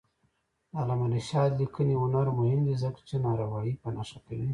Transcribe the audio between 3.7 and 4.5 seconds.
په نښه کوي.